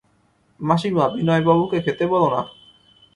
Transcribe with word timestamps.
মাসিমা, 0.59 1.05
বিনয়বাবুকে 1.15 1.77
খেতে 1.85 2.05
বলো-না। 2.07 2.41